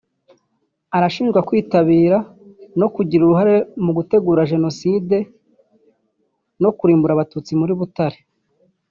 Ashinjwa 0.95 1.45
kwitabira 1.47 2.17
no 2.79 2.87
kugira 2.95 3.21
uruhare 3.23 3.55
mu 3.83 3.91
gutegura 3.97 4.49
Jenoside 4.51 5.17
no 6.61 6.69
kurimbura 6.77 7.11
Abatutsi 7.13 7.51
muri 7.59 7.73
Butare 7.79 8.17